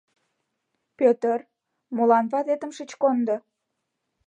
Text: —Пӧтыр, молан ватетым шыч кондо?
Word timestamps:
—Пӧтыр, 0.97 1.39
молан 1.95 2.25
ватетым 2.31 2.71
шыч 2.77 2.91
кондо? 3.01 3.35